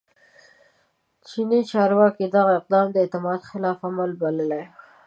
چیني 1.27 1.59
چارواکي 1.71 2.25
دغه 2.35 2.51
اقدام 2.59 2.87
د 2.91 2.95
اعتماد 3.03 3.39
خلاف 3.49 3.79
عمل 3.89 4.11
بللی 4.21 4.63